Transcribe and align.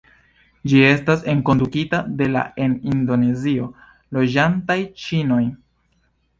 Ĝi 0.71 0.79
estas 0.85 1.21
enkondukita 1.33 1.99
de 2.23 2.29
la 2.37 2.43
en 2.67 2.75
Indonezio 2.95 3.71
loĝantaj 4.21 4.81
ĉinoj. 5.07 5.43